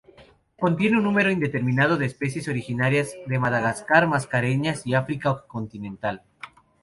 [0.59, 6.23] Contiene un número indeterminado de especies originarias de Madagascar, Mascareñas y África continental.